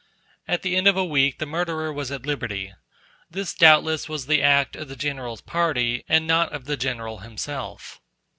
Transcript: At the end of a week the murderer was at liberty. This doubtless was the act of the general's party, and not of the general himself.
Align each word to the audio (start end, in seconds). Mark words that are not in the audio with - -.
At 0.47 0.63
the 0.63 0.75
end 0.75 0.87
of 0.87 0.97
a 0.97 1.05
week 1.05 1.37
the 1.37 1.45
murderer 1.45 1.93
was 1.93 2.09
at 2.09 2.25
liberty. 2.25 2.73
This 3.29 3.53
doubtless 3.53 4.09
was 4.09 4.25
the 4.25 4.41
act 4.41 4.75
of 4.75 4.87
the 4.87 4.95
general's 4.95 5.41
party, 5.41 6.03
and 6.09 6.25
not 6.25 6.51
of 6.51 6.65
the 6.65 6.75
general 6.75 7.19
himself. 7.19 8.01